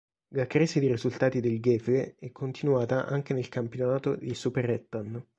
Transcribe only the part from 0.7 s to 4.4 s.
di risultati del Gefle è continuata anche nel campionato di